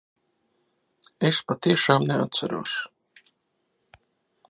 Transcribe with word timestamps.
Es 1.29 1.41
patiešām 1.51 2.09
neatceros. 2.13 2.75